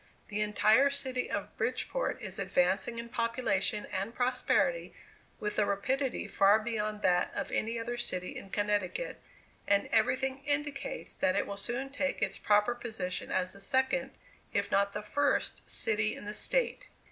[0.29, 4.95] The entire City of Bridgeport is advancing in population and prosperity
[5.39, 9.21] with a rapidity far beyond that of any other city in Connecticut,
[9.67, 14.13] and everything indicates that it will soon take its proper position as the second,
[14.53, 16.87] if not the first, city in the State.